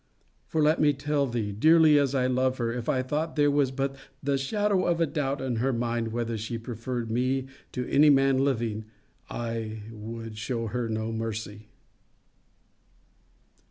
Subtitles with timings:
[0.47, 3.69] For, let me tell thee, dearly as I love her, if I thought there was
[3.69, 8.09] but the shadow of a doubt in her mind whether she preferred me to any
[8.09, 8.85] man living,
[9.29, 11.69] I would shew her no mercy.